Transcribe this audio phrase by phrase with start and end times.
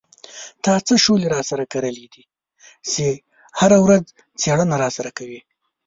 [0.63, 2.23] تا څه شولې را سره کرلې دي
[2.91, 3.05] چې
[3.59, 4.05] هره ورځ
[4.41, 5.39] څېړنه را سره کوې.